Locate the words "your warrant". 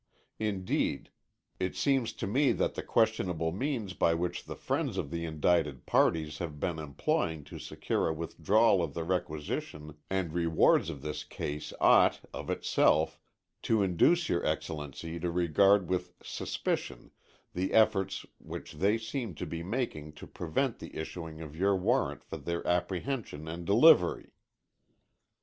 21.55-22.23